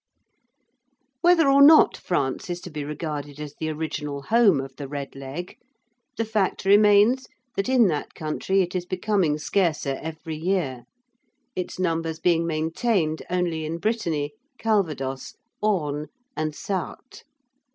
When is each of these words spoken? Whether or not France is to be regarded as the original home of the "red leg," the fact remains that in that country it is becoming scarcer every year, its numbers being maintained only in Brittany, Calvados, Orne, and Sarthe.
Whether 1.21 1.47
or 1.47 1.61
not 1.61 1.95
France 1.95 2.49
is 2.49 2.59
to 2.61 2.71
be 2.71 2.83
regarded 2.83 3.39
as 3.39 3.53
the 3.59 3.69
original 3.69 4.23
home 4.23 4.59
of 4.59 4.75
the 4.77 4.87
"red 4.87 5.15
leg," 5.15 5.57
the 6.17 6.25
fact 6.25 6.65
remains 6.65 7.27
that 7.55 7.69
in 7.69 7.85
that 7.89 8.15
country 8.15 8.63
it 8.63 8.73
is 8.73 8.87
becoming 8.87 9.37
scarcer 9.37 9.99
every 10.01 10.37
year, 10.37 10.85
its 11.55 11.77
numbers 11.77 12.19
being 12.19 12.47
maintained 12.47 13.21
only 13.29 13.63
in 13.63 13.77
Brittany, 13.77 14.33
Calvados, 14.57 15.35
Orne, 15.61 16.07
and 16.35 16.55
Sarthe. 16.55 17.21